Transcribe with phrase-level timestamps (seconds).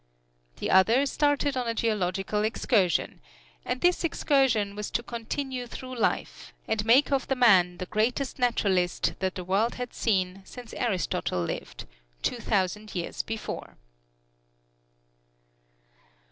[0.55, 3.21] The other started on a geological excursion,
[3.63, 8.39] and this excursion was to continue through life, and make of the man the greatest
[8.39, 11.85] naturalist that the world had seen since Aristotle lived,
[12.23, 13.77] two thousand years before.